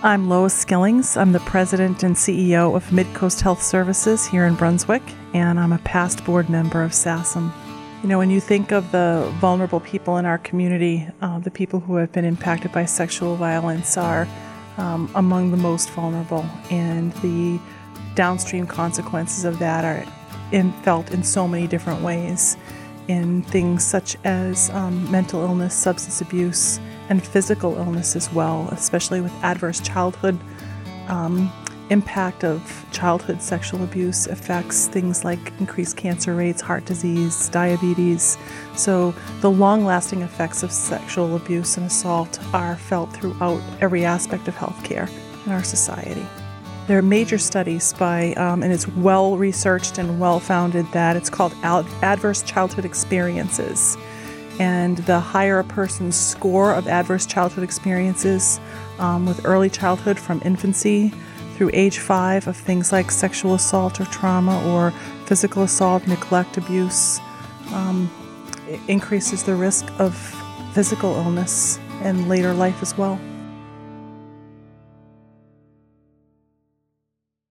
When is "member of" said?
6.48-6.92